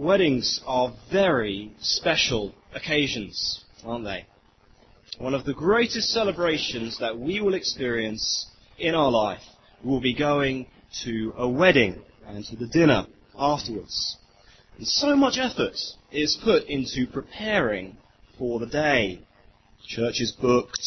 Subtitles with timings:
[0.00, 4.24] weddings are very special occasions, aren't they?
[5.18, 8.46] One of the greatest celebrations that we will experience
[8.78, 9.42] in our life
[9.84, 10.68] will be going
[11.04, 13.06] to a wedding and to the dinner
[13.38, 14.16] afterwards.
[14.78, 15.76] And so much effort
[16.10, 17.98] is put into preparing
[18.38, 19.20] for the day.
[19.86, 20.80] Church is booked,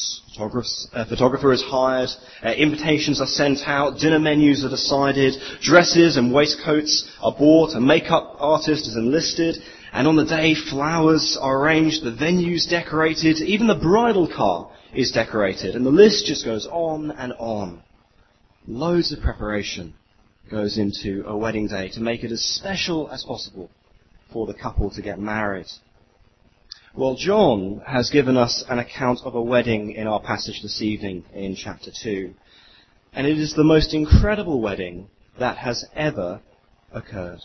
[0.93, 2.09] a photographer is hired,
[2.43, 7.81] uh, invitations are sent out, dinner menus are decided, dresses and waistcoats are bought, a
[7.81, 9.57] makeup artist is enlisted,
[9.91, 15.11] and on the day flowers are arranged, the venue's decorated, even the bridal car is
[15.11, 17.83] decorated, and the list just goes on and on.
[18.67, 19.93] Loads of preparation
[20.49, 23.69] goes into a wedding day to make it as special as possible
[24.31, 25.67] for the couple to get married.
[26.95, 31.25] Well, John has given us an account of a wedding in our passage this evening
[31.33, 32.35] in chapter 2.
[33.13, 36.41] And it is the most incredible wedding that has ever
[36.91, 37.39] occurred.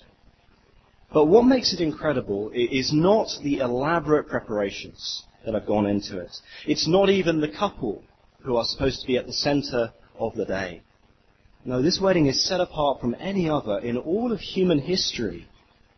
[1.14, 6.36] But what makes it incredible is not the elaborate preparations that have gone into it.
[6.66, 8.02] It's not even the couple
[8.42, 10.82] who are supposed to be at the center of the day.
[11.64, 15.48] No, this wedding is set apart from any other in all of human history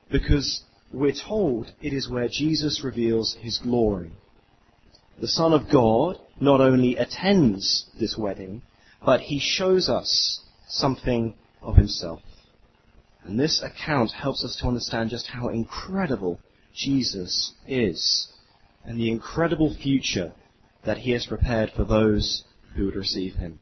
[0.09, 4.13] because we're told it is where Jesus reveals his glory.
[5.21, 8.63] The Son of God not only attends this wedding,
[9.05, 12.21] but he shows us something of himself.
[13.25, 16.41] And this account helps us to understand just how incredible
[16.75, 18.29] Jesus is
[18.85, 20.33] and the incredible future
[20.85, 22.45] that he has prepared for those
[22.75, 23.59] who would receive him.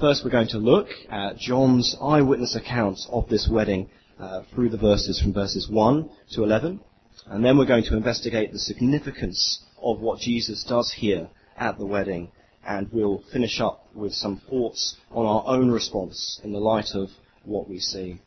[0.00, 3.90] First, we're going to look at John's eyewitness account of this wedding
[4.20, 6.80] uh, through the verses from verses 1 to 11.
[7.26, 11.86] And then we're going to investigate the significance of what Jesus does here at the
[11.86, 12.30] wedding.
[12.66, 17.08] And we'll finish up with some thoughts on our own response in the light of
[17.44, 18.20] what we see.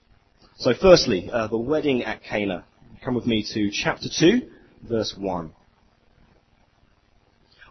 [0.57, 2.65] So firstly, uh, the wedding at Cana.
[3.03, 4.49] Come with me to chapter 2,
[4.83, 5.51] verse 1.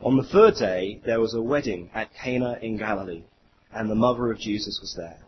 [0.03, 3.23] On the third day, there was a wedding at Cana in Galilee,
[3.73, 5.19] and the mother of Jesus was there.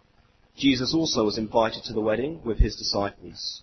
[0.56, 3.62] Jesus also was invited to the wedding with his disciples.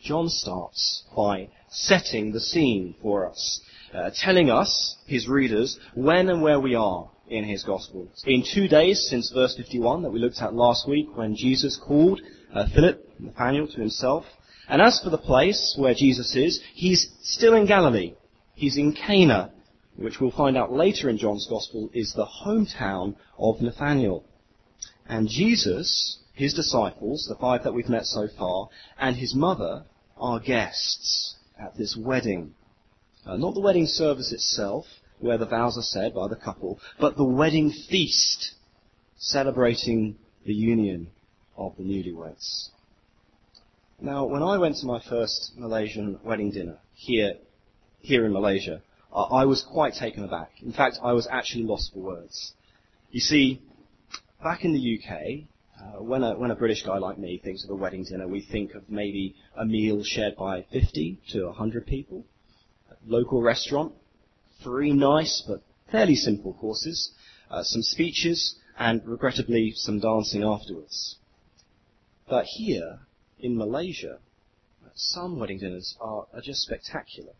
[0.00, 3.60] John starts by setting the scene for us,
[3.92, 8.08] uh, telling us, his readers, when and where we are in his gospel.
[8.24, 12.20] It's two days since verse 51 that we looked at last week when Jesus called
[12.54, 14.24] uh, Philip, Nathanael, to himself.
[14.68, 18.14] And as for the place where Jesus is, he's still in Galilee.
[18.54, 19.52] He's in Cana,
[19.96, 24.24] which we'll find out later in John's gospel is the hometown of Nathanael.
[25.08, 28.68] And Jesus, his disciples, the five that we've met so far,
[28.98, 29.84] and his mother
[30.16, 32.54] are guests at this wedding.
[33.24, 34.86] Uh, not the wedding service itself,
[35.18, 38.52] where the vows are said by the couple, but the wedding feast,
[39.18, 41.08] celebrating the union
[41.56, 42.68] of the newlyweds.
[44.00, 47.34] Now, when I went to my first Malaysian wedding dinner here,
[48.00, 50.50] here in Malaysia, I was quite taken aback.
[50.62, 52.52] In fact, I was actually lost for words.
[53.10, 53.62] You see,
[54.42, 55.48] back in the UK,
[55.80, 58.40] uh, when, a, when a British guy like me thinks of a wedding dinner, we
[58.40, 62.24] think of maybe a meal shared by 50 to 100 people,
[62.90, 63.92] a local restaurant,
[64.62, 67.12] three nice but fairly simple courses,
[67.50, 71.16] uh, some speeches, and regrettably some dancing afterwards.
[72.28, 73.00] But here,
[73.38, 74.18] in Malaysia,
[74.94, 77.32] some wedding dinners are, are just spectacular.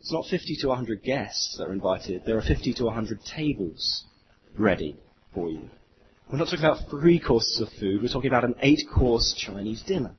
[0.00, 4.04] It's not 50 to 100 guests that are invited, there are 50 to 100 tables
[4.56, 4.96] ready
[5.32, 5.70] for you.
[6.30, 9.82] We're not talking about three courses of food, we're talking about an eight course Chinese
[9.82, 10.16] dinner.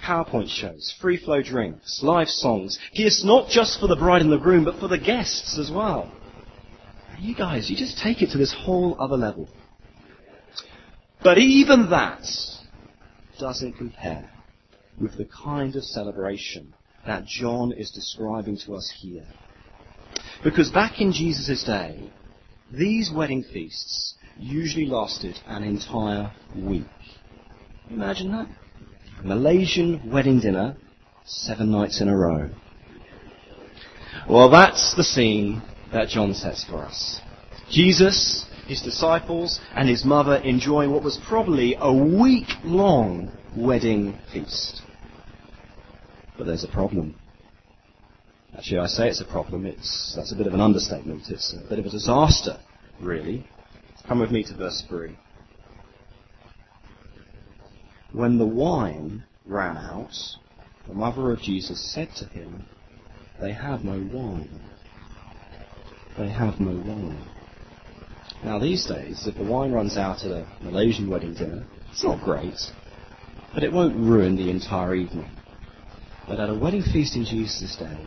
[0.00, 4.38] PowerPoint shows, free flow drinks, live songs, gifts not just for the bride and the
[4.38, 6.12] groom, but for the guests as well.
[7.18, 9.48] You guys, you just take it to this whole other level.
[11.22, 12.22] But even that
[13.38, 14.30] doesn't compare
[15.00, 16.74] with the kind of celebration
[17.06, 19.26] that John is describing to us here.
[20.42, 22.10] Because back in Jesus' day,
[22.70, 26.86] these wedding feasts usually lasted an entire week.
[27.90, 28.48] Imagine that.
[29.22, 30.76] Malaysian wedding dinner,
[31.24, 32.50] seven nights in a row.
[34.28, 37.20] Well, that's the scene that John sets for us.
[37.70, 44.82] Jesus, his disciples, and his mother enjoying what was probably a week long wedding feast.
[46.36, 47.16] But there's a problem.
[48.56, 49.66] Actually, I say it's a problem.
[49.66, 51.24] It's, that's a bit of an understatement.
[51.28, 52.58] It's a bit of a disaster,
[53.00, 53.46] really.
[54.06, 55.16] Come with me to verse 3.
[58.12, 60.14] When the wine ran out,
[60.86, 62.66] the mother of Jesus said to him,
[63.40, 64.60] They have no wine.
[66.18, 67.24] They have no wine.
[68.44, 72.22] Now, these days, if the wine runs out at a Malaysian wedding dinner, it's not
[72.22, 72.58] great.
[73.54, 75.30] but it won't ruin the entire evening.
[76.28, 77.98] But at a wedding feast in Jesus' day,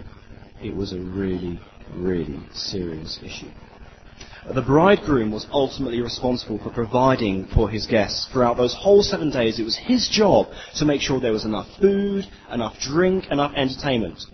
[0.62, 1.60] it was a really,
[1.94, 3.50] really serious issue.
[4.54, 9.60] The bridegroom was ultimately responsible for providing for his guests throughout those whole seven days.
[9.60, 14.26] It was his job to make sure there was enough food, enough drink, enough entertainment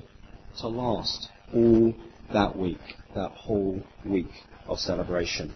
[0.59, 1.95] to last all
[2.31, 2.79] that week,
[3.15, 4.29] that whole week
[4.67, 5.55] of celebration.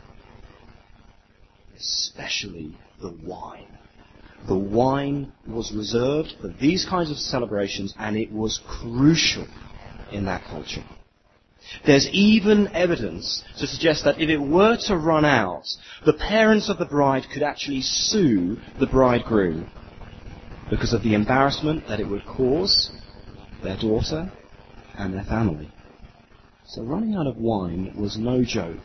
[1.77, 3.77] Especially the wine.
[4.47, 9.45] The wine was reserved for these kinds of celebrations and it was crucial
[10.11, 10.83] in that culture.
[11.85, 15.67] There's even evidence to suggest that if it were to run out,
[16.05, 19.69] the parents of the bride could actually sue the bridegroom
[20.69, 22.91] because of the embarrassment that it would cause
[23.63, 24.31] their daughter
[24.97, 25.71] and their family.
[26.67, 28.83] So running out of wine was no joke.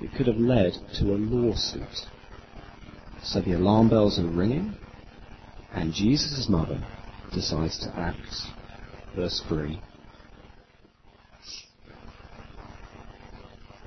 [0.00, 2.06] It could have led to a lawsuit.
[3.22, 4.74] So the alarm bells are ringing,
[5.74, 6.82] and Jesus' mother
[7.34, 8.16] decides to act.
[9.14, 9.80] Verse 3.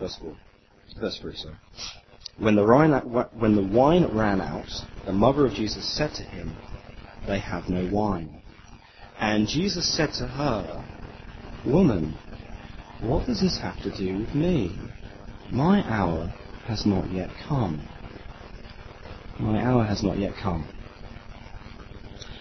[0.03, 0.35] Verse 4.
[0.99, 1.55] Verse 3, sorry.
[2.37, 2.91] When the, wine,
[3.39, 4.67] when the wine ran out,
[5.05, 6.57] the mother of Jesus said to him,
[7.25, 8.41] They have no wine.
[9.17, 10.85] And Jesus said to her,
[11.65, 12.17] Woman,
[12.99, 14.77] what does this have to do with me?
[15.49, 16.33] My hour
[16.65, 17.87] has not yet come.
[19.39, 20.67] My hour has not yet come.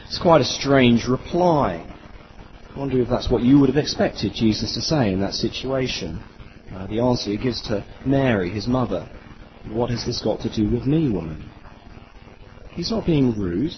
[0.09, 1.89] It's quite a strange reply.
[2.75, 6.25] I wonder if that's what you would have expected Jesus to say in that situation.
[6.75, 9.07] Uh, the answer he gives to Mary, his mother,
[9.69, 11.51] What has this got to do with me, woman?
[12.71, 13.73] He's not being rude.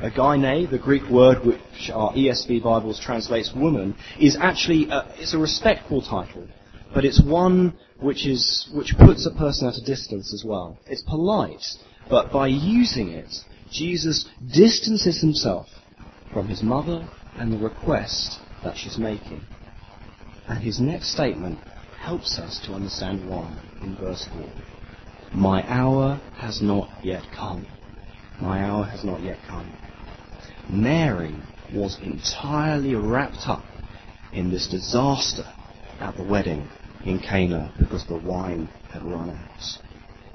[0.00, 5.34] A gyne, the Greek word which our ESV Bibles translates woman, is actually a, it's
[5.34, 6.46] a respectful title,
[6.94, 10.78] but it's one which is which puts a person at a distance as well.
[10.86, 11.64] It's polite,
[12.08, 13.34] but by using it,
[13.72, 15.66] Jesus distances himself
[16.32, 19.42] from his mother and the request that she's making.
[20.48, 21.58] And his next statement
[22.00, 24.42] helps us to understand why in verse 4.
[25.34, 27.66] My hour has not yet come.
[28.40, 29.70] My hour has not yet come.
[30.68, 31.36] Mary
[31.74, 33.64] was entirely wrapped up
[34.32, 35.44] in this disaster
[36.00, 36.66] at the wedding
[37.04, 39.78] in Cana because the wine had run out.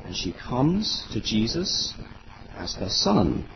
[0.05, 1.95] And she comes to Jesus
[2.55, 3.49] as her son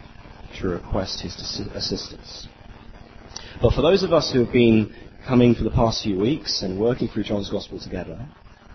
[0.60, 1.36] to request his
[1.76, 2.48] assistance.
[3.62, 4.94] But for those of us who have been
[5.28, 8.20] coming for the past few weeks and working through John's Gospel together,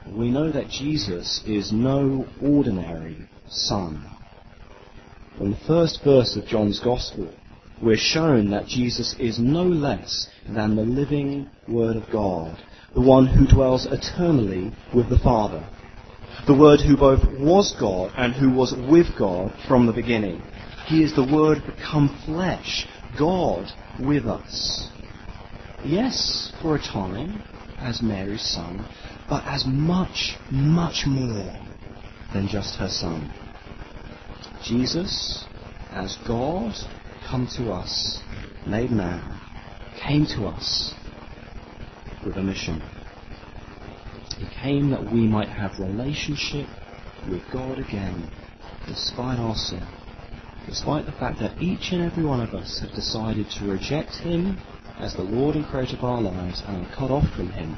[0.06, 3.16] we know that Jesus is no ordinary
[3.48, 4.04] son.
[5.38, 7.32] From the first verse of John's Gospel,
[7.82, 12.56] we're shown that Jesus is no less than the living Word of God,
[12.94, 15.66] the one who dwells eternally with the Father,
[16.46, 20.42] the Word who both was God and who was with God from the beginning.
[20.86, 22.86] He is the Word become flesh,
[23.18, 23.66] God
[23.98, 24.90] with us.
[25.84, 27.42] Yes, for a time,
[27.78, 28.86] as Mary's son,
[29.28, 31.54] but as much, much more
[32.32, 33.30] than just her son.
[34.62, 35.44] Jesus,
[35.92, 36.74] as God,
[37.28, 38.22] come to us,
[38.66, 39.38] made man,
[40.00, 40.94] came to us
[42.24, 42.80] with a mission.
[44.38, 46.66] He came that we might have relationship
[47.28, 48.30] with God again,
[48.86, 49.86] despite our sin,
[50.66, 54.58] despite the fact that each and every one of us have decided to reject Him
[54.98, 57.76] as the Lord and Creator of our lives and are cut off from Him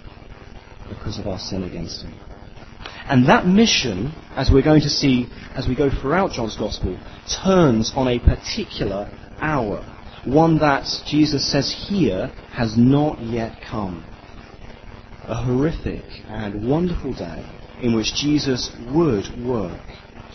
[0.89, 2.15] because of our sin against Him.
[3.09, 6.99] And that mission, as we're going to see as we go throughout John's Gospel,
[7.45, 9.85] turns on a particular hour.
[10.25, 14.05] One that Jesus says here has not yet come.
[15.25, 17.49] A horrific and wonderful day
[17.81, 19.81] in which Jesus would work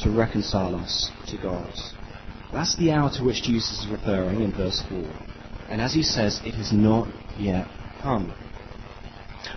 [0.04, 1.74] to reconcile us to God.
[2.54, 5.04] That's the hour to which Jesus is referring in verse 4.
[5.72, 7.66] And as he says, it has not yet
[8.02, 8.34] come.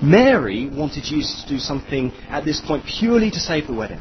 [0.01, 4.01] Mary wanted Jesus to do something at this point purely to save the wedding.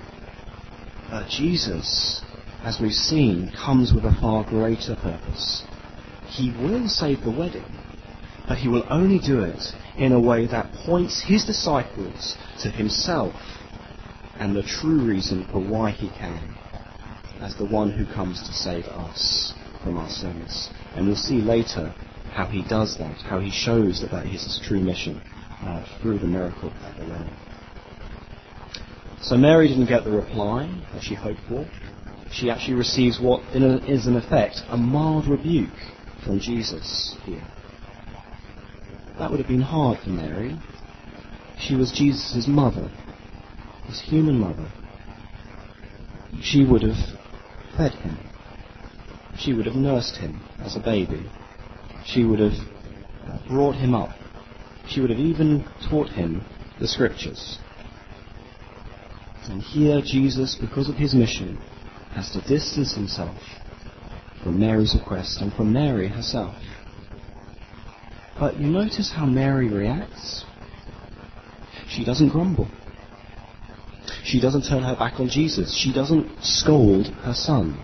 [1.09, 2.21] But Jesus,
[2.61, 5.63] as we've seen, comes with a far greater purpose.
[6.27, 7.65] He will save the wedding,
[8.47, 13.33] but he will only do it in a way that points his disciples to himself
[14.37, 16.55] and the true reason for why he came,
[17.41, 20.69] as the one who comes to save us from our service.
[20.95, 21.93] And we'll see later
[22.31, 25.21] how he does that, how he shows that that is his true mission
[25.61, 27.35] uh, through the miracle at the wedding.
[29.21, 31.65] So Mary didn't get the reply that she hoped for.
[32.31, 35.69] She actually receives what is in effect a mild rebuke
[36.25, 37.43] from Jesus here.
[39.19, 40.57] That would have been hard for Mary.
[41.59, 42.91] She was Jesus' mother,
[43.85, 44.69] his human mother.
[46.41, 46.97] She would have
[47.77, 48.17] fed him.
[49.37, 51.29] She would have nursed him as a baby.
[52.05, 52.53] She would have
[53.47, 54.11] brought him up.
[54.87, 56.43] She would have even taught him
[56.79, 57.59] the scriptures.
[59.49, 61.59] And here Jesus, because of his mission,
[62.13, 63.37] has to distance himself
[64.43, 66.55] from Mary's request and from Mary herself.
[68.39, 70.45] But you notice how Mary reacts?
[71.87, 72.67] She doesn't grumble.
[74.23, 75.75] She doesn't turn her back on Jesus.
[75.75, 77.79] She doesn't scold her son.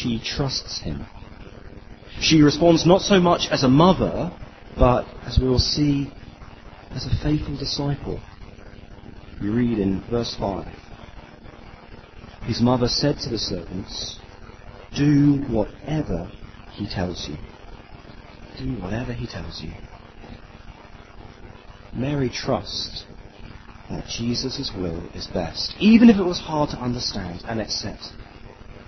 [0.00, 1.04] She trusts him.
[2.22, 4.32] She responds not so much as a mother,
[4.78, 6.10] but as we will see,
[6.90, 8.18] as a faithful disciple.
[9.42, 10.66] We read in verse 5
[12.44, 14.18] His mother said to the servants,
[14.96, 16.30] Do whatever
[16.72, 17.36] he tells you.
[18.58, 19.72] Do whatever he tells you.
[21.92, 23.04] Mary trusts
[23.90, 28.12] that Jesus' will is best, even if it was hard to understand and accept,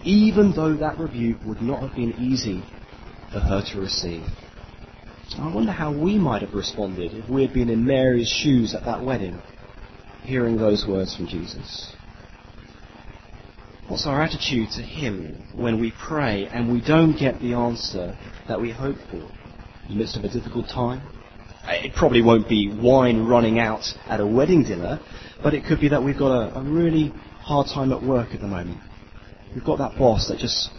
[0.04, 2.62] even though that rebuke would not have been easy
[3.32, 4.24] for her to receive.
[5.38, 8.84] I wonder how we might have responded if we had been in Mary's shoes at
[8.84, 9.40] that wedding
[10.24, 11.92] hearing those words from Jesus?
[13.88, 18.16] What's our attitude to Him when we pray and we don't get the answer
[18.48, 21.02] that we hope for in the midst of a difficult time?
[21.64, 25.00] It probably won't be wine running out at a wedding dinner,
[25.42, 28.40] but it could be that we've got a, a really hard time at work at
[28.40, 28.78] the moment.
[29.54, 30.70] We've got that boss that just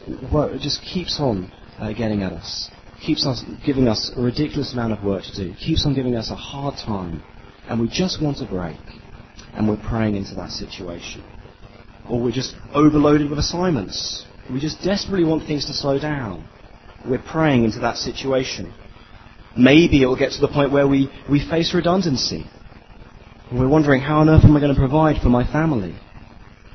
[0.61, 2.69] just keeps on uh, getting at us,
[3.05, 6.31] keeps us giving us a ridiculous amount of work to do, keeps on giving us
[6.31, 7.21] a hard time,
[7.67, 8.77] and we just want a break
[9.53, 11.23] and we're praying into that situation.
[12.09, 14.25] Or we're just overloaded with assignments.
[14.51, 16.47] We just desperately want things to slow down.
[17.05, 18.73] We're praying into that situation.
[19.57, 22.45] Maybe it will get to the point where we, we face redundancy.
[23.51, 25.95] We're wondering, how on earth am I going to provide for my family?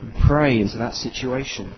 [0.03, 1.75] We pray into that situation.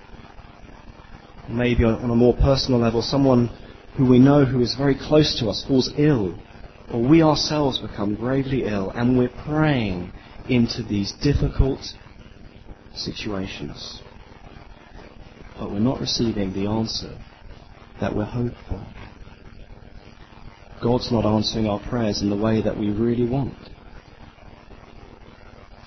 [1.50, 3.50] Maybe on a more personal level, someone
[3.96, 6.38] who we know who is very close to us falls ill,
[6.92, 10.12] or we ourselves become gravely ill, and we're praying
[10.48, 11.80] into these difficult
[12.94, 14.00] situations.
[15.58, 17.18] But we're not receiving the answer
[18.00, 18.86] that we're hoping for.
[20.82, 23.54] God's not answering our prayers in the way that we really want.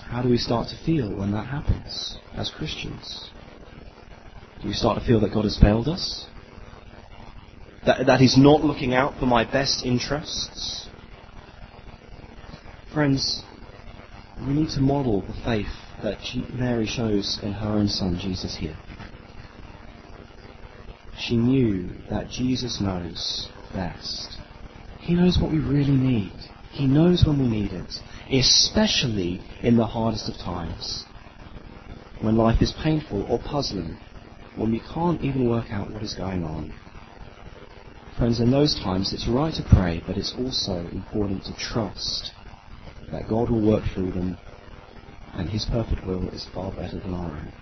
[0.06, 3.30] How do we start to feel when that happens as Christians?
[4.64, 6.26] Do we start to feel that God has failed us?
[7.84, 10.88] That, that He's not looking out for my best interests?
[12.94, 13.42] Friends,
[14.40, 15.66] we need to model the faith
[16.02, 16.16] that
[16.54, 18.74] Mary shows in her own son, Jesus, here.
[21.18, 24.38] She knew that Jesus knows best.
[24.98, 26.32] He knows what we really need.
[26.70, 28.00] He knows when we need it,
[28.32, 31.04] especially in the hardest of times.
[32.22, 33.98] When life is painful or puzzling,
[34.56, 36.72] when we can't even work out what is going on.
[38.16, 42.32] Friends, in those times it's right to pray, but it's also important to trust
[43.10, 44.38] that God will work through them,
[45.34, 47.52] and His perfect will is far better than our own.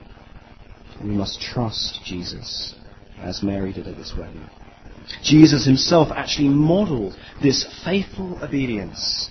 [1.02, 2.74] We must trust Jesus,
[3.18, 4.48] as Mary did at this wedding.
[5.22, 9.30] Jesus himself actually modeled this faithful obedience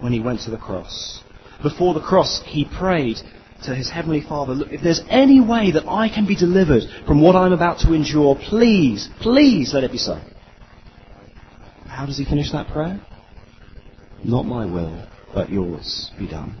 [0.00, 1.22] when he went to the cross.
[1.62, 3.18] Before the cross, he prayed
[3.64, 7.20] to his heavenly Father, look, if there's any way that I can be delivered from
[7.20, 10.20] what I'm about to endure, please, please let it be so.
[11.86, 13.00] How does he finish that prayer?
[14.24, 16.54] Not my will, but yours be done.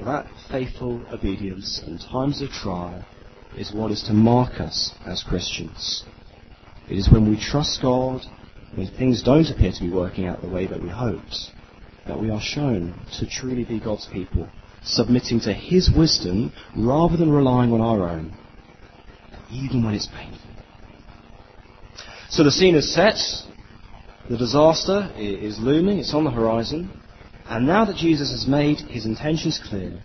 [0.00, 3.04] That faithful obedience in times of trial
[3.56, 6.04] is what is to mark us as Christians.
[6.88, 8.22] It is when we trust God,
[8.74, 11.50] when things don't appear to be working out the way that we hoped,
[12.08, 14.48] that we are shown to truly be God's people,
[14.82, 18.34] submitting to His wisdom rather than relying on our own,
[19.50, 20.40] even when it's painful.
[22.30, 23.16] So the scene is set,
[24.28, 26.90] the disaster is looming, it's on the horizon.
[27.46, 30.02] And now that Jesus has made his intentions clear,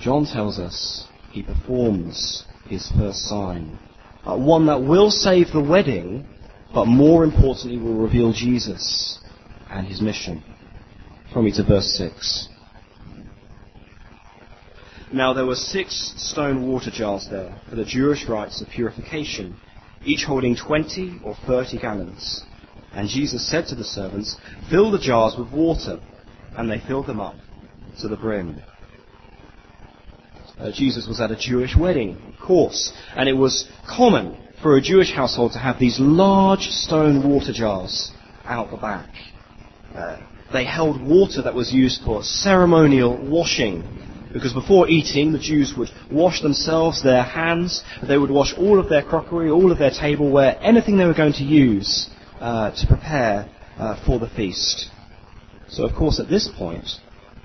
[0.00, 3.78] John tells us he performs his first sign.
[4.24, 6.24] Uh, one that will save the wedding,
[6.72, 9.18] but more importantly will reveal Jesus
[9.68, 10.44] and his mission.
[11.32, 12.48] From me to verse 6.
[15.14, 19.56] Now there were six stone water jars there for the Jewish rites of purification,
[20.04, 22.44] each holding 20 or 30 gallons.
[22.92, 24.36] And Jesus said to the servants,
[24.68, 26.00] Fill the jars with water.
[26.54, 27.36] And they filled them up
[28.00, 28.60] to the brim.
[30.58, 34.82] Uh, Jesus was at a Jewish wedding, of course, and it was common for a
[34.82, 38.12] Jewish household to have these large stone water jars
[38.44, 39.08] out the back.
[39.94, 40.18] Uh,
[40.52, 43.84] they held water that was used for ceremonial washing.
[44.32, 48.88] Because before eating, the Jews would wash themselves, their hands, they would wash all of
[48.88, 52.08] their crockery, all of their tableware, anything they were going to use
[52.40, 54.88] uh, to prepare uh, for the feast.
[55.68, 56.86] So, of course, at this point,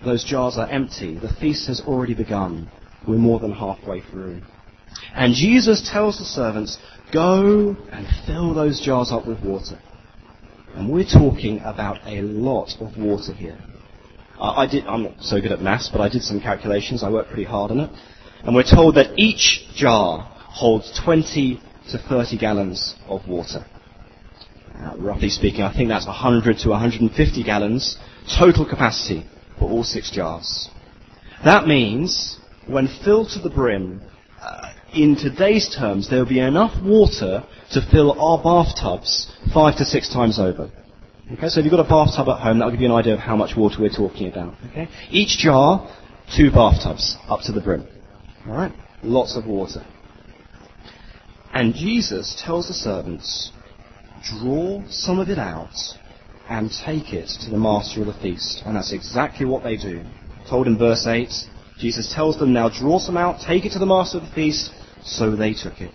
[0.03, 1.17] those jars are empty.
[1.17, 2.69] The feast has already begun.
[3.07, 4.41] We're more than halfway through.
[5.13, 6.77] And Jesus tells the servants,
[7.11, 9.79] go and fill those jars up with water.
[10.75, 13.57] And we're talking about a lot of water here.
[14.39, 17.03] I did, I'm not so good at maths, but I did some calculations.
[17.03, 17.91] I worked pretty hard on it.
[18.43, 21.59] And we're told that each jar holds 20
[21.91, 23.65] to 30 gallons of water.
[24.75, 27.97] Uh, roughly speaking, I think that's 100 to 150 gallons
[28.37, 29.25] total capacity
[29.57, 30.69] for all six jars.
[31.43, 34.01] That means, when filled to the brim,
[34.39, 39.85] uh, in today's terms, there will be enough water to fill our bathtubs five to
[39.85, 40.71] six times over.
[41.33, 43.19] Okay, so if you've got a bathtub at home, that'll give you an idea of
[43.19, 44.55] how much water we're talking about.
[44.71, 45.93] Okay, each jar,
[46.35, 47.85] two bathtubs up to the brim.
[48.47, 48.71] All right,
[49.03, 49.85] lots of water.
[51.53, 53.51] And Jesus tells the servants,
[54.23, 55.75] draw some of it out
[56.49, 58.61] and take it to the master of the feast.
[58.65, 60.03] And that's exactly what they do.
[60.49, 61.29] Told in verse 8,
[61.79, 64.71] Jesus tells them, now draw some out, take it to the master of the feast.
[65.03, 65.93] So they took it.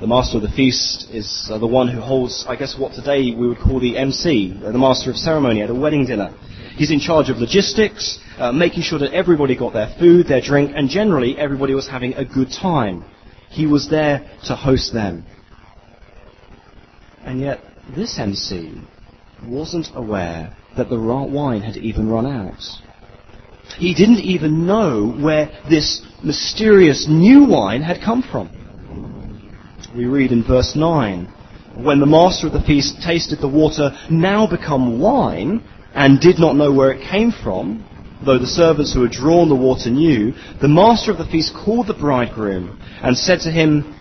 [0.00, 3.34] The master of the feast is uh, the one who holds, I guess, what today
[3.34, 6.34] we would call the MC, uh, the master of ceremony at a wedding dinner.
[6.76, 10.72] He's in charge of logistics, uh, making sure that everybody got their food, their drink,
[10.74, 13.04] and generally everybody was having a good time.
[13.50, 15.26] He was there to host them.
[17.22, 17.60] And yet,
[17.94, 18.80] this MC
[19.44, 22.62] wasn't aware that the wine had even run out.
[23.76, 28.50] He didn't even know where this mysterious new wine had come from
[29.94, 31.26] we read in verse 9,
[31.82, 35.62] when the master of the feast tasted the water now become wine,
[35.94, 37.84] and did not know where it came from,
[38.24, 41.88] though the servants who had drawn the water knew, the master of the feast called
[41.88, 43.96] the bridegroom and said to him,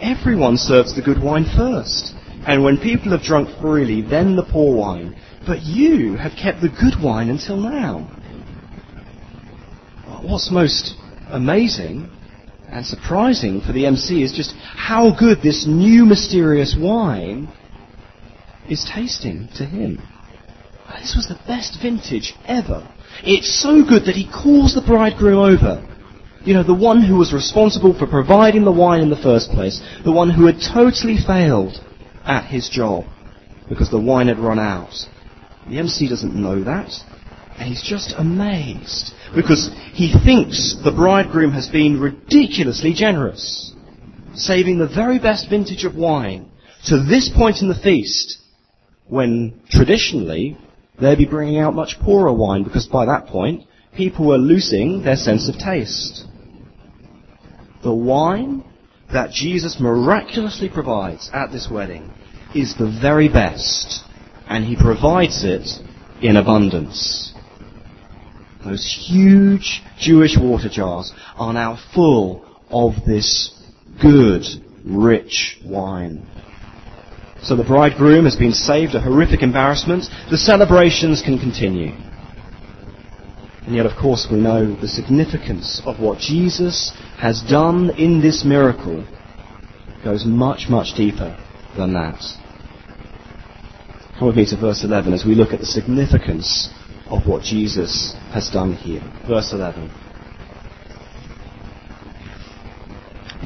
[0.00, 2.14] Everyone serves the good wine first,
[2.46, 5.16] and when people have drunk freely, then the poor wine.
[5.46, 8.10] But you have kept the good wine until now.
[10.22, 10.96] What's most
[11.28, 12.10] amazing
[12.68, 17.48] and surprising for the MC is just how good this new mysterious wine
[18.68, 20.00] is tasting to him.
[21.00, 22.86] This was the best vintage ever.
[23.22, 25.86] It's so good that he calls the bridegroom over.
[26.44, 29.80] You know, the one who was responsible for providing the wine in the first place,
[30.04, 31.80] the one who had totally failed
[32.24, 33.04] at his job
[33.68, 34.92] because the wine had run out.
[35.68, 36.90] The MC doesn't know that,
[37.60, 43.74] and he's just amazed because he thinks the bridegroom has been ridiculously generous,
[44.34, 46.50] saving the very best vintage of wine
[46.86, 48.38] to this point in the feast,
[49.08, 50.56] when traditionally
[50.98, 55.16] they'd be bringing out much poorer wine because by that point people were losing their
[55.16, 56.24] sense of taste.
[57.82, 58.64] The wine
[59.12, 62.10] that Jesus miraculously provides at this wedding
[62.54, 64.02] is the very best,
[64.48, 65.68] and he provides it
[66.22, 67.34] in abundance.
[68.64, 73.52] Those huge Jewish water jars are now full of this
[74.00, 74.44] good,
[74.84, 76.26] rich wine.
[77.42, 80.04] So the bridegroom has been saved a horrific embarrassment.
[80.30, 81.92] The celebrations can continue.
[83.66, 88.44] And yet, of course, we know the significance of what Jesus has done in this
[88.44, 89.06] miracle
[90.04, 91.36] goes much, much deeper
[91.76, 92.20] than that.
[94.18, 96.68] Come with me to verse 11 as we look at the significance
[97.10, 99.02] of what Jesus has done here.
[99.26, 99.90] Verse 11.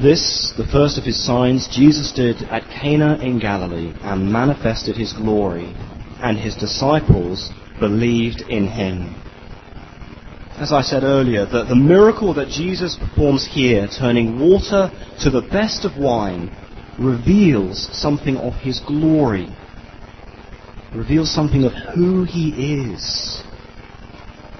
[0.00, 5.12] This, the first of his signs, Jesus did at Cana in Galilee and manifested his
[5.12, 5.72] glory,
[6.20, 9.14] and his disciples believed in him.
[10.56, 15.42] As I said earlier, the, the miracle that Jesus performs here, turning water to the
[15.42, 16.50] best of wine,
[16.98, 19.48] reveals something of his glory,
[20.92, 23.43] reveals something of who he is.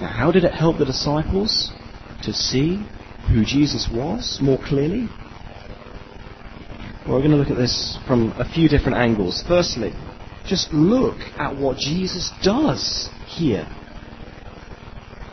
[0.01, 1.71] Now, how did it help the disciples
[2.23, 2.85] to see
[3.31, 5.07] who Jesus was more clearly?
[7.05, 9.43] Well, we're going to look at this from a few different angles.
[9.47, 9.93] Firstly,
[10.45, 13.67] just look at what Jesus does here.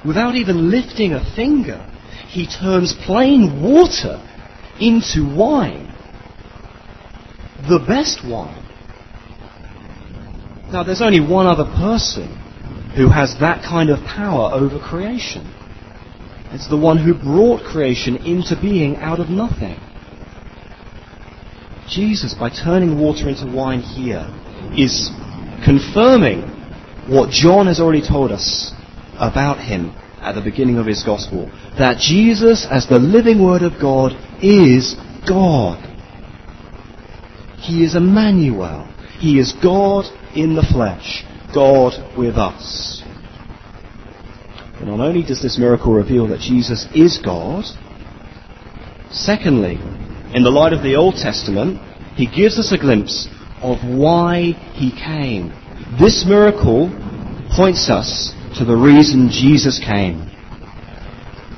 [0.06, 1.88] Without even lifting a finger,
[2.28, 4.22] he turns plain water
[4.80, 5.88] into wine.
[7.68, 8.64] The best wine.
[10.72, 12.41] Now, there's only one other person
[12.96, 15.52] who has that kind of power over creation.
[16.52, 19.78] It's the one who brought creation into being out of nothing.
[21.88, 24.26] Jesus, by turning water into wine here,
[24.76, 25.10] is
[25.64, 26.42] confirming
[27.08, 28.72] what John has already told us
[29.18, 31.50] about him at the beginning of his gospel.
[31.78, 34.94] That Jesus, as the living word of God, is
[35.26, 35.88] God.
[37.58, 38.88] He is Emmanuel.
[39.18, 40.04] He is God
[40.36, 41.24] in the flesh.
[41.54, 43.02] God with us.
[44.78, 47.64] But not only does this miracle reveal that Jesus is God,
[49.10, 49.78] secondly,
[50.34, 51.80] in the light of the Old Testament,
[52.16, 53.28] he gives us a glimpse
[53.62, 55.52] of why he came.
[56.00, 56.90] This miracle
[57.54, 60.28] points us to the reason Jesus came.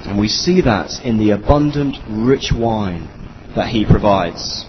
[0.04, 3.09] And we see that in the abundant, rich wine
[3.57, 4.66] that he provides.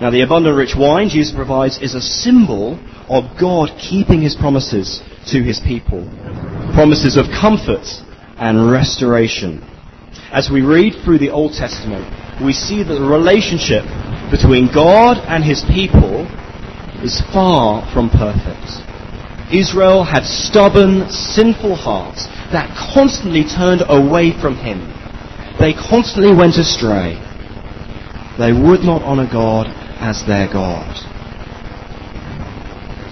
[0.00, 2.78] Now, the abundant, rich wine Jesus provides is a symbol
[3.10, 6.06] of God keeping his promises to his people.
[6.72, 7.84] Promises of comfort
[8.38, 9.66] and restoration.
[10.30, 12.06] As we read through the Old Testament,
[12.40, 13.82] we see that the relationship
[14.30, 16.22] between God and his people
[17.02, 18.78] is far from perfect.
[19.52, 24.86] Israel had stubborn, sinful hearts that constantly turned away from him.
[25.58, 27.18] They constantly went astray.
[28.38, 29.66] They would not honor God
[29.98, 31.09] as their God.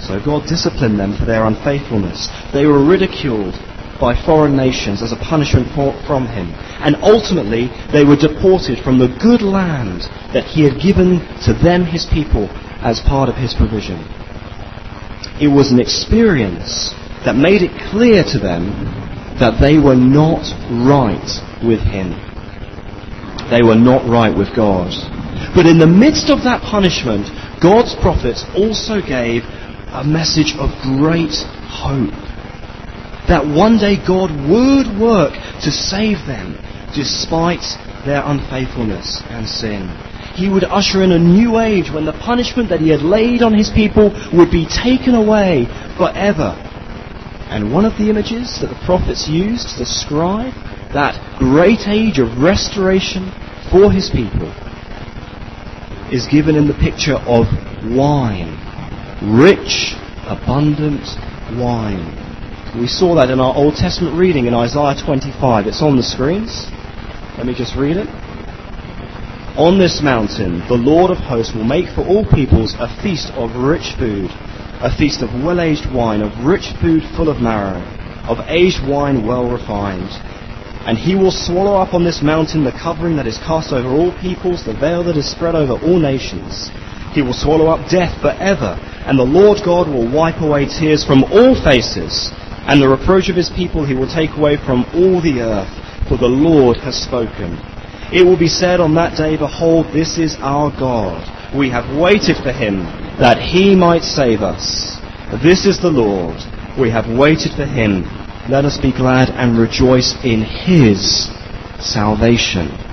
[0.08, 2.32] So God disciplined them for their unfaithfulness.
[2.54, 3.52] They were ridiculed
[4.00, 6.48] by foreign nations as a punishment for, from him.
[6.80, 11.84] And ultimately, they were deported from the good land that he had given to them,
[11.84, 12.48] his people,
[12.80, 14.00] as part of his provision.
[15.44, 16.94] It was an experience
[17.28, 18.72] that made it clear to them
[19.36, 20.40] that they were not
[20.72, 21.28] right
[21.60, 22.16] with him.
[23.50, 24.88] They were not right with God.
[25.54, 27.28] But in the midst of that punishment,
[27.60, 29.44] God's prophets also gave
[29.92, 31.34] a message of great
[31.68, 32.14] hope.
[33.28, 35.32] That one day God would work
[35.64, 36.58] to save them
[36.94, 37.64] despite
[38.04, 39.88] their unfaithfulness and sin.
[40.34, 43.52] He would usher in a new age when the punishment that he had laid on
[43.52, 46.54] his people would be taken away forever.
[47.50, 50.52] And one of the images that the prophets used to describe
[50.92, 53.32] that great age of restoration
[53.70, 54.52] for his people
[56.12, 57.46] is given in the picture of
[57.84, 58.67] wine.
[59.20, 59.96] Rich,
[60.30, 61.02] abundant
[61.58, 62.06] wine.
[62.78, 65.66] We saw that in our Old Testament reading in Isaiah 25.
[65.66, 66.66] It's on the screens.
[67.36, 68.06] Let me just read it.
[69.58, 73.56] On this mountain, the Lord of hosts will make for all peoples a feast of
[73.56, 74.30] rich food,
[74.78, 77.82] a feast of well aged wine, of rich food full of marrow,
[78.30, 80.14] of aged wine well refined.
[80.86, 84.16] And he will swallow up on this mountain the covering that is cast over all
[84.20, 86.70] peoples, the veil that is spread over all nations.
[87.12, 91.24] He will swallow up death forever, and the Lord God will wipe away tears from
[91.24, 92.30] all faces,
[92.66, 95.72] and the reproach of his people he will take away from all the earth,
[96.08, 97.58] for the Lord has spoken.
[98.12, 101.24] It will be said on that day, Behold, this is our God.
[101.56, 102.84] We have waited for him,
[103.20, 104.96] that he might save us.
[105.42, 106.36] This is the Lord.
[106.78, 108.04] We have waited for him.
[108.48, 111.28] Let us be glad and rejoice in his
[111.80, 112.87] salvation.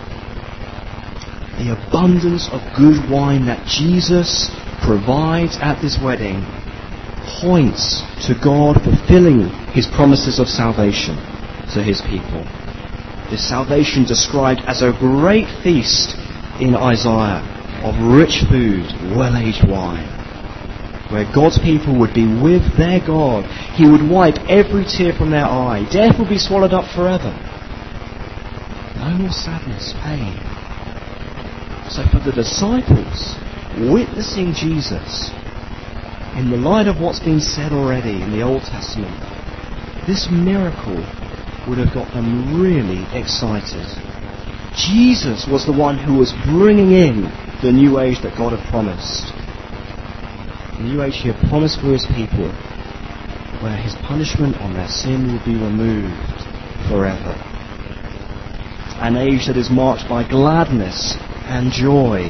[1.58, 4.52] The abundance of good wine that Jesus
[4.84, 6.44] provides at this wedding
[7.42, 11.16] points to God fulfilling his promises of salvation
[11.74, 12.44] to his people.
[13.32, 16.16] This salvation described as a great feast
[16.60, 17.42] in Isaiah
[17.84, 20.08] of rich food, well-aged wine,
[21.12, 23.46] where God's people would be with their God.
[23.74, 25.88] He would wipe every tear from their eye.
[25.92, 27.32] Death would be swallowed up forever.
[28.98, 30.55] No more sadness, pain.
[31.96, 33.40] So for the disciples,
[33.90, 35.32] witnessing Jesus,
[36.36, 39.16] in the light of what's been said already in the Old Testament,
[40.06, 41.00] this miracle
[41.70, 43.88] would have got them really excited.
[44.76, 47.32] Jesus was the one who was bringing in
[47.64, 49.32] the new age that God had promised.
[50.76, 52.52] The new age he had promised for his people,
[53.64, 56.44] where his punishment on their sin would be removed
[56.92, 57.40] forever.
[59.00, 61.16] An age that is marked by gladness
[61.48, 62.28] and joy,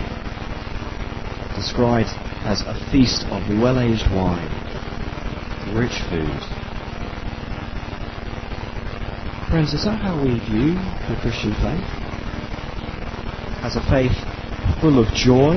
[1.55, 2.09] described
[2.43, 4.51] as a feast of well-aged wine,
[5.75, 6.39] rich food.
[9.49, 10.75] Friends, is that how we view
[11.07, 11.87] the Christian faith?
[13.63, 14.15] As a faith
[14.81, 15.55] full of joy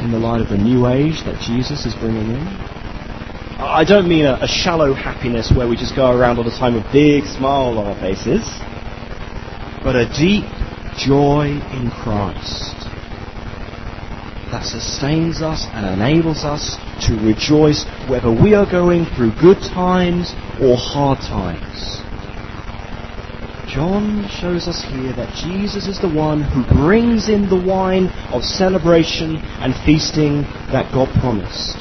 [0.00, 2.46] in the light of the new age that Jesus is bringing in?
[3.62, 6.74] I don't mean a, a shallow happiness where we just go around all the time
[6.74, 8.42] with big smile on our faces,
[9.84, 10.46] but a deep
[10.96, 12.88] joy in Christ
[14.52, 20.34] that sustains us and enables us to rejoice whether we are going through good times
[20.60, 22.02] or hard times.
[23.66, 28.44] John shows us here that Jesus is the one who brings in the wine of
[28.44, 31.80] celebration and feasting that God promised.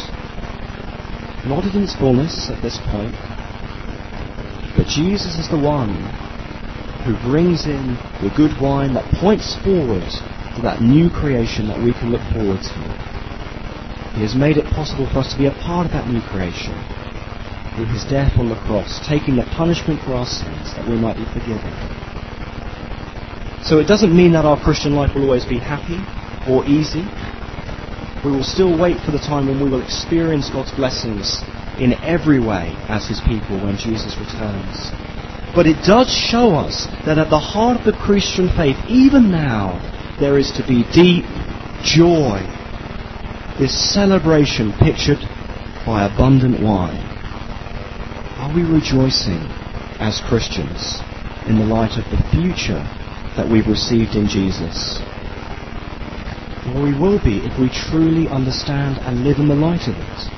[1.46, 3.14] Not in its fullness at this point,
[4.78, 5.92] But Jesus is the one
[7.04, 10.06] who brings in the good wine that points forward
[10.56, 12.80] to that new creation that we can look forward to.
[14.16, 16.76] He has made it possible for us to be a part of that new creation
[17.80, 21.16] with his death on the cross, taking the punishment for our sins that we might
[21.16, 21.72] be forgiven.
[23.64, 26.02] So it doesn't mean that our Christian life will always be happy
[26.50, 27.08] or easy.
[28.26, 31.42] We will still wait for the time when we will experience God's blessings
[31.80, 34.92] in every way as his people when Jesus returns.
[35.54, 39.80] But it does show us that at the heart of the Christian faith, even now,
[40.20, 41.26] there is to be deep
[41.84, 42.40] joy.
[43.60, 45.20] This celebration pictured
[45.86, 47.04] by abundant wine.
[48.40, 49.42] Are we rejoicing
[50.00, 51.02] as Christians
[51.48, 52.82] in the light of the future
[53.36, 55.00] that we've received in Jesus?
[56.66, 60.30] Well, we will be if we truly understand and live in the light of it.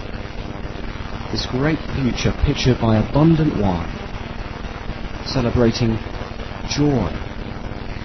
[1.32, 4.03] This great future pictured by abundant wine,
[5.34, 5.98] celebrating
[6.70, 7.10] joy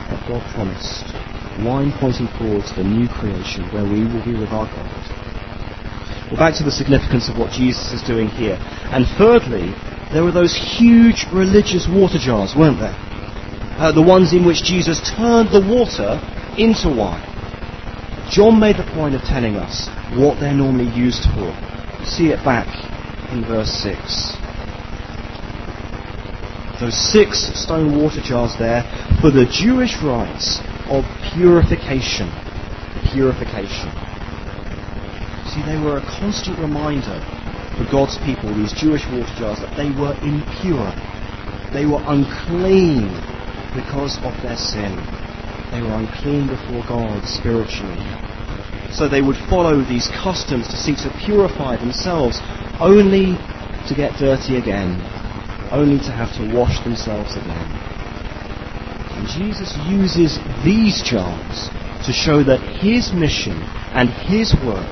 [0.08, 1.12] that God promised,
[1.60, 4.88] wine pointing forward to the new creation where we will be with our God.
[6.32, 8.56] Well, back to the significance of what Jesus is doing here.
[8.92, 9.76] And thirdly,
[10.12, 12.96] there were those huge religious water jars, weren't there?
[13.76, 16.16] Uh, the ones in which Jesus turned the water
[16.56, 17.24] into wine.
[18.30, 21.52] John made the point of telling us what they're normally used for.
[22.04, 22.68] See it back
[23.32, 24.47] in verse 6.
[26.80, 28.86] Those six stone water jars there
[29.20, 31.02] for the Jewish rites of
[31.34, 32.30] purification.
[33.10, 33.90] Purification.
[35.50, 37.18] See, they were a constant reminder
[37.76, 40.94] for God's people, these Jewish water jars, that they were impure.
[41.74, 43.10] They were unclean
[43.74, 44.94] because of their sin.
[45.74, 47.98] They were unclean before God spiritually.
[48.92, 52.38] So they would follow these customs to seek to purify themselves,
[52.78, 53.34] only
[53.88, 55.02] to get dirty again,
[55.70, 57.70] only to have to wash themselves again.
[59.18, 61.70] And Jesus uses these jars
[62.06, 63.60] to show that his mission
[63.92, 64.86] and his work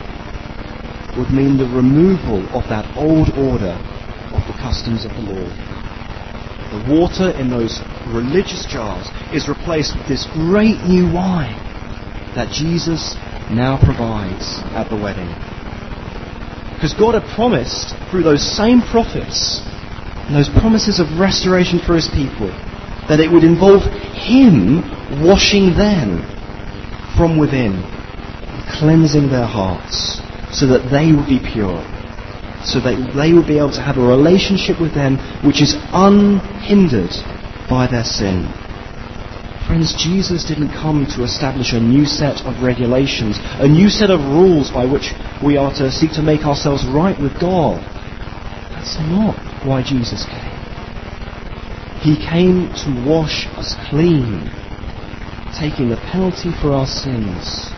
[1.16, 3.78] would mean the removal of that old order
[4.34, 5.48] of the customs of the law.
[6.74, 11.56] The water in those religious jars is replaced with this great new wine
[12.34, 13.14] that Jesus
[13.48, 15.30] now provides at the wedding.
[16.74, 19.62] Because God had promised through those same prophets,
[20.26, 22.50] and those promises of restoration for his people,
[23.06, 24.82] that it would involve him
[25.22, 26.18] washing them
[27.16, 27.78] from within,
[28.66, 30.18] cleansing their hearts,
[30.50, 31.78] so that they would be pure,
[32.66, 37.14] so that they would be able to have a relationship with them which is unhindered
[37.70, 38.50] by their sin.
[39.66, 44.20] Friends, Jesus didn't come to establish a new set of regulations, a new set of
[44.20, 47.82] rules by which we are to seek to make ourselves right with God.
[48.74, 50.56] That's not why Jesus came.
[52.00, 54.48] He came to wash us clean,
[55.58, 57.70] taking the penalty for our sins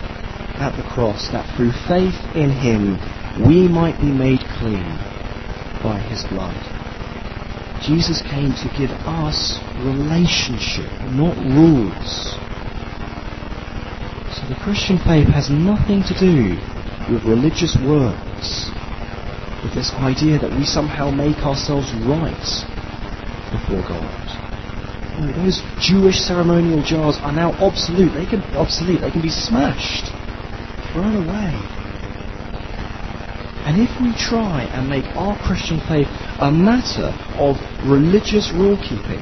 [0.60, 2.98] at the cross, that through faith in Him
[3.46, 4.84] we might be made clean
[5.82, 6.56] by His blood.
[7.80, 12.34] Jesus came to give us relationship, not rules.
[14.34, 16.58] So the Christian faith has nothing to do
[17.10, 18.67] with religious works,
[19.62, 22.48] with this idea that we somehow make ourselves right
[23.50, 24.28] before God.
[25.18, 28.12] No, those Jewish ceremonial jars are now obsolete.
[28.14, 29.00] They can obsolete.
[29.00, 30.06] They can be smashed,
[30.92, 31.54] thrown away.
[33.66, 36.08] And if we try and make our Christian faith
[36.40, 39.20] a matter of religious rule keeping,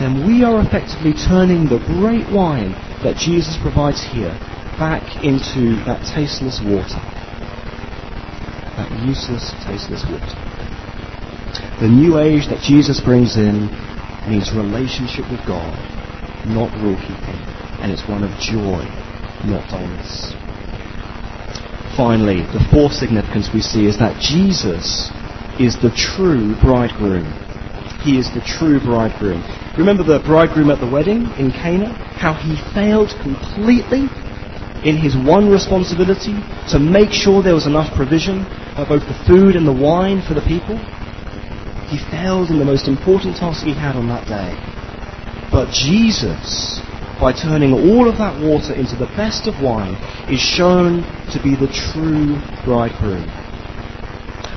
[0.00, 2.72] then we are effectively turning the great wine
[3.04, 4.34] that Jesus provides here
[4.80, 6.98] back into that tasteless water.
[8.76, 10.34] That useless, tasteless water.
[11.80, 13.70] The new age that Jesus brings in
[14.26, 15.74] means relationship with God,
[16.46, 17.38] not rule keeping,
[17.82, 18.82] and it's one of joy,
[19.46, 20.34] not dullness.
[21.96, 25.10] Finally, the fourth significance we see is that Jesus
[25.60, 27.30] is the true bridegroom.
[28.02, 29.42] He is the true bridegroom.
[29.78, 31.94] Remember the bridegroom at the wedding in Cana?
[32.18, 34.10] How he failed completely
[34.82, 36.34] in his one responsibility
[36.70, 38.44] to make sure there was enough provision
[38.76, 40.76] of both the food and the wine for the people?
[41.88, 44.54] He failed in the most important task he had on that day.
[45.50, 46.80] But Jesus
[47.20, 49.94] by turning all of that water into the best of wine,
[50.28, 53.24] is shown to be the true bridegroom.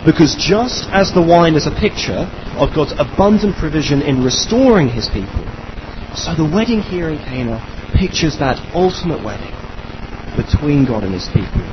[0.06, 2.25] Because just as the wine is a picture
[2.58, 5.45] of God's abundant provision in restoring his people,
[6.15, 7.62] so the wedding here in Cana
[7.93, 9.53] pictures that ultimate wedding
[10.36, 11.63] between God and his people.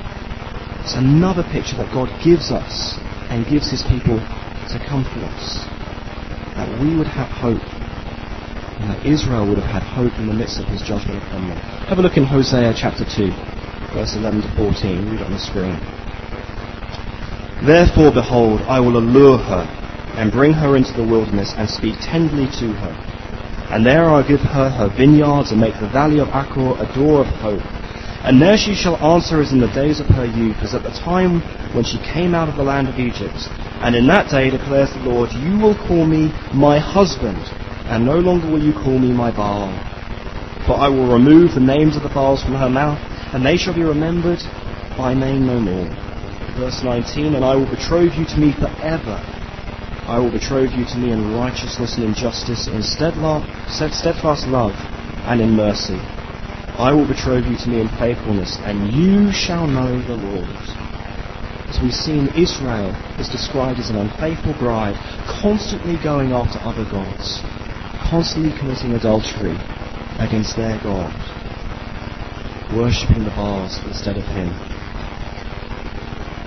[0.84, 3.00] It's another picture that God gives us
[3.32, 5.64] and gives his people to comfort us.
[6.56, 7.62] that we would have hope
[8.80, 11.58] and that Israel would have had hope in the midst of his judgment upon them.
[11.88, 13.30] Have a look in Hosea chapter 2,
[13.94, 15.10] verse 11 to 14.
[15.10, 15.78] Read on the screen.
[17.64, 19.64] Therefore, behold, I will allure her
[20.16, 22.94] and bring her into the wilderness and speak tenderly to her.
[23.70, 27.20] And there I'll give her her vineyards and make the valley of Achor a door
[27.22, 27.62] of hope.
[28.24, 30.88] And there she shall answer as in the days of her youth, as at the
[30.88, 31.42] time
[31.76, 33.36] when she came out of the land of Egypt.
[33.84, 37.36] And in that day declares the Lord, you will call me my husband,
[37.92, 39.68] and no longer will you call me my Baal.
[40.64, 42.96] For I will remove the names of the Baals from her mouth,
[43.36, 44.40] and they shall be remembered
[44.96, 45.84] by name no more.
[46.56, 49.20] Verse 19, And I will betroth you to me forever.
[50.08, 54.72] I will betroth you to me in righteousness and in justice, in steadfast love
[55.28, 56.00] and in mercy.
[56.76, 60.58] I will betroth you to me in faithfulness, and you shall know the Lord.
[61.70, 64.96] As we've seen, Israel is described as an unfaithful bride,
[65.40, 67.42] constantly going after other gods,
[68.10, 69.54] constantly committing adultery
[70.18, 71.14] against their God,
[72.74, 74.50] worshipping the Baals instead of Him.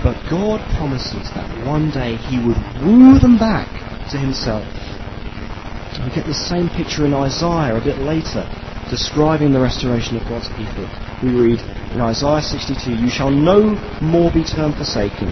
[0.04, 3.68] But God promises that one day He would woo them back
[4.10, 4.68] to Himself.
[6.04, 8.44] We get the same picture in Isaiah a bit later,
[8.90, 10.88] describing the restoration of God's people.
[11.22, 11.60] We read
[11.92, 15.28] in Isaiah 62, You shall no more be termed forsaken.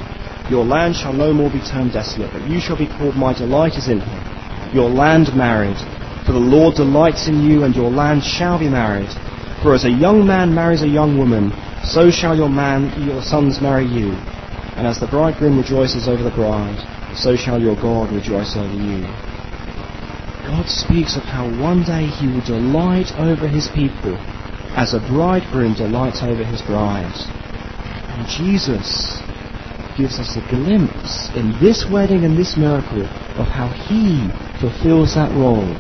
[0.49, 3.75] Your land shall no more be termed desolate, but you shall be called My delight
[3.75, 4.75] is in him.
[4.75, 5.77] Your land married.
[6.25, 9.11] For the Lord delights in you, and your land shall be married.
[9.62, 11.53] For as a young man marries a young woman,
[11.85, 14.12] so shall your man, your sons marry you.
[14.77, 16.79] And as the bridegroom rejoices over the bride,
[17.16, 19.07] so shall your God rejoice over you.
[20.46, 24.14] God speaks of how one day he will delight over his people
[24.78, 27.18] as a bridegroom delights over his bride.
[28.14, 29.18] And Jesus
[29.98, 33.02] gives us a glimpse in this wedding and this miracle
[33.42, 34.30] of how he
[34.61, 35.74] fulfills that role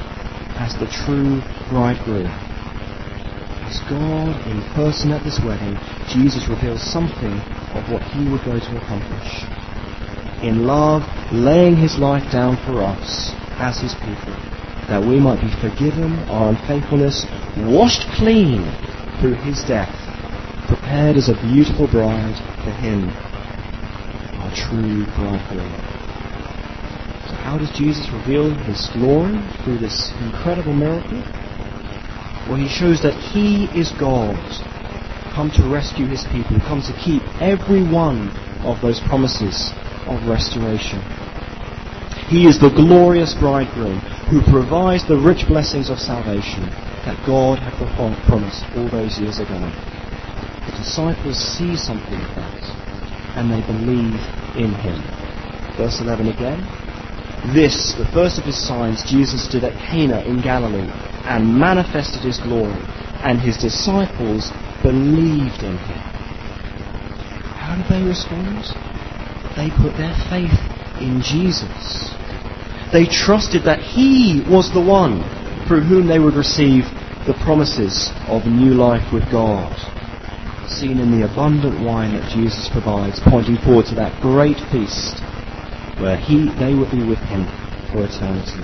[0.58, 1.38] as the true
[1.70, 2.26] bridegroom.
[3.70, 5.78] As God in person at this wedding,
[6.10, 7.38] Jesus reveals something
[7.78, 9.46] of what he would go to accomplish.
[10.42, 13.30] In love, laying his life down for us
[13.62, 14.55] as his people
[14.88, 18.62] that we might be forgiven our unfaithfulness, washed clean
[19.20, 19.92] through his death,
[20.68, 23.10] prepared as a beautiful bride for him,
[24.38, 25.74] our true bridegroom.
[27.26, 31.22] So how does Jesus reveal his glory through this incredible miracle?
[32.46, 34.38] Well, he shows that he is God,
[35.34, 38.30] come to rescue his people, come to keep every one
[38.62, 39.72] of those promises
[40.06, 41.02] of restoration.
[42.28, 46.66] He is the glorious bridegroom who provides the rich blessings of salvation
[47.06, 47.72] that God had
[48.26, 49.60] promised all those years ago.
[50.66, 52.86] The disciples see something of that
[53.36, 54.18] and they believe
[54.56, 54.98] in him.
[55.76, 56.58] Verse 11 again.
[57.54, 60.90] This, the first of his signs, Jesus did at Cana in Galilee
[61.28, 62.80] and manifested his glory,
[63.22, 64.50] and his disciples
[64.82, 66.02] believed in him.
[67.54, 68.64] How did they respond?
[69.54, 70.58] They put their faith
[70.98, 72.15] in Jesus.
[72.92, 75.22] They trusted that He was the one
[75.66, 76.84] through whom they would receive
[77.26, 79.74] the promises of new life with God.
[80.68, 85.18] Seen in the abundant wine that Jesus provides, pointing forward to that great feast
[85.98, 87.46] where he, they would be with Him
[87.90, 88.60] for eternity.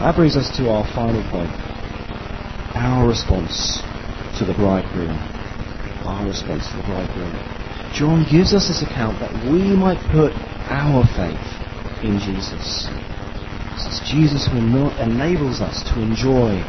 [0.00, 1.52] That brings us to our final point.
[2.74, 3.80] Our response
[4.38, 5.14] to the bridegroom.
[6.04, 7.32] Our response to the bridegroom.
[7.94, 10.32] John gives us this account that we might put
[10.72, 11.46] our faith
[12.02, 12.88] in Jesus.
[13.86, 16.62] It's Jesus who enables us to enjoy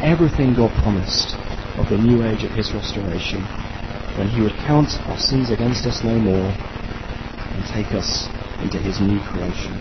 [0.00, 1.34] everything God promised
[1.78, 3.42] of the new age of His restoration,
[4.16, 8.28] when He would count our sins against us no more and take us
[8.62, 9.74] into His new creation.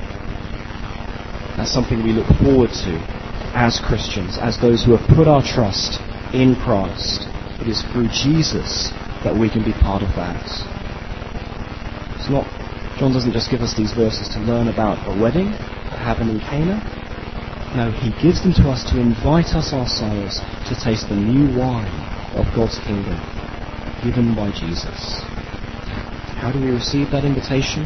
[1.55, 2.93] That's something we look forward to
[3.53, 6.01] as Christians, as those who have put our trust
[6.33, 7.29] in Christ.
[7.61, 8.89] It is through Jesus
[9.23, 10.41] that we can be part of that.
[12.17, 12.49] It's not,
[12.97, 15.53] John doesn't just give us these verses to learn about a wedding
[15.93, 16.81] that happened in Cana.
[17.77, 21.93] No, he gives them to us to invite us ourselves to taste the new wine
[22.33, 23.17] of God's kingdom
[24.03, 25.21] given by Jesus.
[26.41, 27.85] How do we receive that invitation?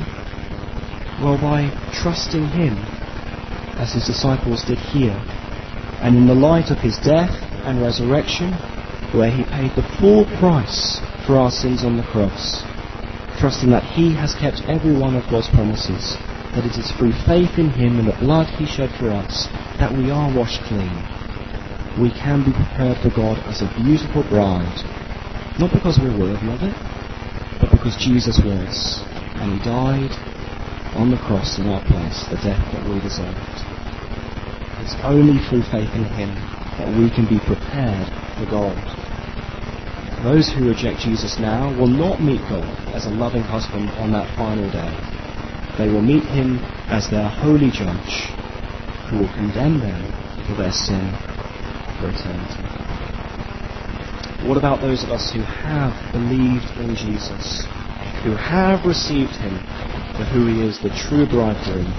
[1.22, 2.78] Well, by trusting him
[3.78, 5.16] as his disciples did here.
[6.02, 7.32] And in the light of his death
[7.66, 8.54] and resurrection,
[9.14, 12.64] where he paid the full price for our sins on the cross,
[13.40, 16.18] trusting that he has kept every one of God's promises,
[16.58, 19.46] that it is through faith in him and the blood he shed for us
[19.78, 20.98] that we are washed clean.
[22.02, 24.82] We can be prepared for God as a beautiful bride,
[25.62, 26.74] not because we're worthy of it,
[27.62, 29.06] but because Jesus was,
[29.38, 30.10] and he died
[30.98, 33.38] on the cross in our place, the death that we deserved.
[34.82, 36.34] It's only through faith in Him
[36.82, 38.74] that we can be prepared for God.
[40.24, 44.26] Those who reject Jesus now will not meet God as a loving husband on that
[44.36, 45.17] final day.
[45.78, 46.60] They will meet Him
[46.90, 48.34] as their holy judge
[49.10, 50.02] who will condemn them
[50.48, 51.14] for their sin
[52.00, 52.64] for eternity.
[54.48, 57.66] What about those of us who have believed in Jesus,
[58.24, 59.58] who have received Him
[60.18, 61.92] for who He is, the true bridegroom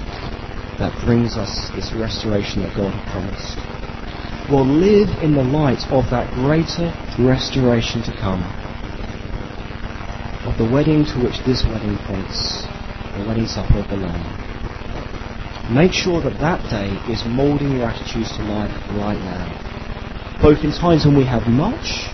[0.79, 3.57] that brings us this restoration that God had promised?
[4.51, 8.41] Will live in the light of that greater restoration to come,
[10.47, 12.65] of the wedding to which this wedding points,
[13.17, 14.49] the wedding supper of the Lamb.
[15.73, 20.71] Make sure that that day is moulding your attitudes to life right now, both in
[20.71, 22.09] times when we have much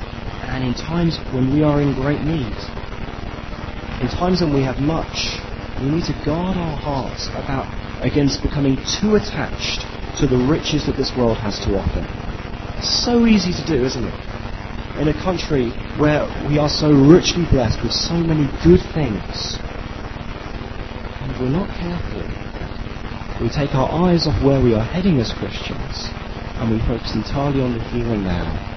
[0.51, 2.55] and in times when we are in great need.
[4.01, 5.39] In times when we have much,
[5.79, 7.67] we need to guard our hearts about
[8.03, 9.87] against becoming too attached
[10.19, 12.03] to the riches that this world has to offer.
[12.83, 14.19] So easy to do, isn't it?
[14.99, 19.59] In a country where we are so richly blessed with so many good things,
[21.25, 22.21] and we're not careful,
[23.41, 26.09] we take our eyes off where we are heading as Christians,
[26.61, 28.75] and we focus entirely on the here and now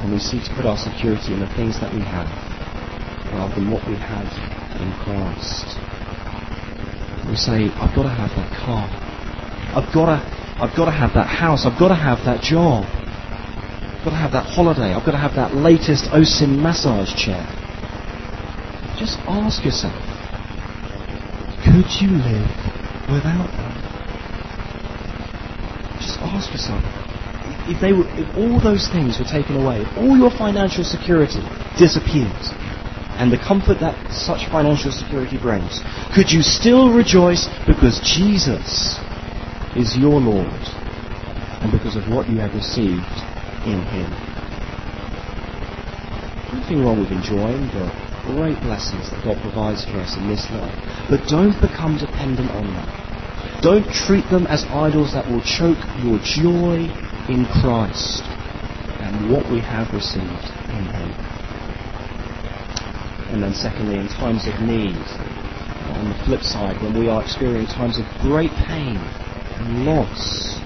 [0.00, 2.26] and we seek to put our security in the things that we have
[3.32, 4.26] rather than what we have
[4.80, 5.76] in Christ.
[7.28, 8.88] We say, I've got to have that car.
[9.76, 10.18] I've got to,
[10.58, 11.66] I've got to have that house.
[11.66, 12.84] I've got to have that job.
[12.84, 14.94] I've got to have that holiday.
[14.94, 17.44] I've got to have that latest OSIM massage chair.
[18.98, 19.94] Just ask yourself,
[21.70, 22.50] could you live
[23.06, 23.78] without that?
[26.02, 26.82] Just ask yourself,
[27.70, 31.42] if they were, if all those things were taken away, if all your financial security
[31.78, 32.34] disappeared,
[33.22, 35.78] and the comfort that such financial security brings,
[36.14, 38.98] could you still rejoice because Jesus
[39.76, 40.64] is your Lord
[41.62, 43.14] and because of what you have received
[43.68, 44.10] in Him?
[46.50, 47.86] Nothing wrong with enjoying the
[48.34, 50.74] great blessings that God provides for us in this life,
[51.10, 53.60] but don't become dependent on them.
[53.60, 56.86] Don't treat them as idols that will choke your joy
[57.28, 58.22] in Christ
[59.02, 61.10] and what we have received in Him.
[63.34, 64.96] And then, secondly, in times of need,
[65.98, 70.58] on the flip side, when we are experiencing times of great pain and loss,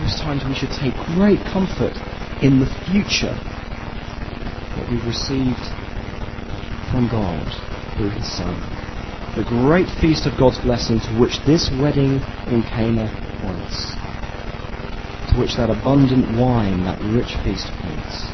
[0.00, 1.94] those times we should take great comfort
[2.42, 3.36] in the future
[4.76, 5.60] that we've received
[6.90, 7.44] from God
[7.96, 8.79] through His Son.
[9.36, 12.20] The great feast of God's blessing to which this wedding
[12.50, 13.08] in Cana
[13.42, 13.94] points
[15.30, 18.26] to which that abundant wine, that rich feast points.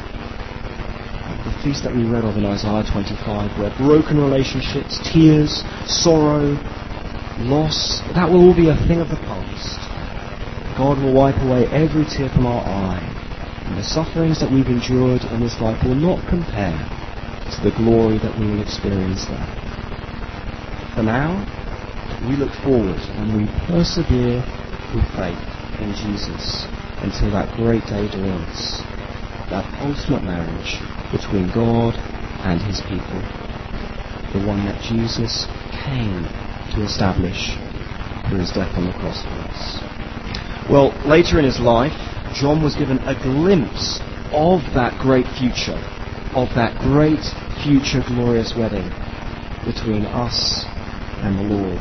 [1.45, 6.57] The feast that we read of in Isaiah 25, where broken relationships, tears, sorrow,
[7.45, 9.79] loss, that will all be a thing of the past.
[10.79, 13.05] God will wipe away every tear from our eye,
[13.67, 16.77] and the sufferings that we've endured in this life will not compare
[17.53, 19.66] to the glory that we will experience there.
[20.97, 21.45] For now,
[22.27, 24.41] we look forward and we persevere
[24.97, 25.45] with faith
[25.77, 26.65] in Jesus
[27.05, 28.81] until that great day dawns.
[29.53, 30.81] That ultimate marriage
[31.13, 31.93] between God
[32.49, 33.21] and his people.
[34.33, 35.45] The one that Jesus
[35.85, 36.25] came
[36.73, 37.53] to establish
[38.33, 39.85] through his death on the cross for us.
[40.73, 41.93] Well, later in his life,
[42.33, 44.01] John was given a glimpse
[44.33, 45.77] of that great future,
[46.33, 47.21] of that great
[47.61, 48.89] future glorious wedding
[49.69, 50.65] between us
[51.23, 51.81] and the Lord.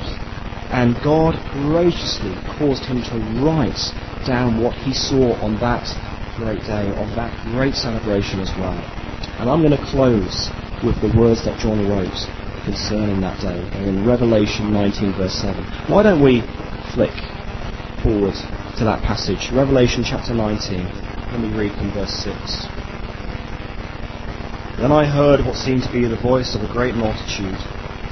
[0.71, 3.79] And God graciously caused him to write
[4.25, 5.85] down what he saw on that
[6.37, 8.77] great day, on that great celebration as well.
[9.39, 10.49] And I'm going to close
[10.83, 12.27] with the words that John wrote
[12.65, 13.61] concerning that day.
[13.87, 15.63] In Revelation 19, verse 7.
[15.87, 16.41] Why don't we
[16.93, 17.13] flick
[18.01, 18.33] forward
[18.77, 19.51] to that passage?
[19.53, 20.83] Revelation chapter 19.
[21.31, 22.35] Let me read from verse 6.
[24.81, 27.55] Then I heard what seemed to be the voice of a great multitude,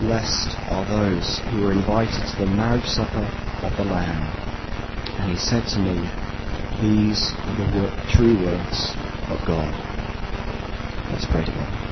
[0.00, 3.30] Blessed are those who are invited to the marriage supper
[3.62, 4.22] of the Lamb.
[5.20, 6.10] And he said to me,
[6.80, 8.94] These are the true words
[9.30, 9.72] of God.
[11.12, 11.83] Let's pray together.